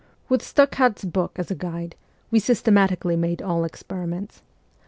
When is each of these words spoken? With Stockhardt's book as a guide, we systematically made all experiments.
With 0.29 0.41
Stockhardt's 0.41 1.05
book 1.05 1.33
as 1.37 1.51
a 1.51 1.55
guide, 1.55 1.93
we 2.31 2.39
systematically 2.39 3.15
made 3.15 3.43
all 3.43 3.63
experiments. 3.63 4.41